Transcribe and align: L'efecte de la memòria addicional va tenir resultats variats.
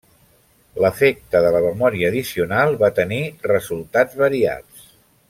L'efecte 0.85 1.41
de 1.47 1.51
la 1.57 1.61
memòria 1.67 2.09
addicional 2.13 2.73
va 2.85 2.91
tenir 3.01 3.21
resultats 3.53 4.19
variats. 4.27 4.89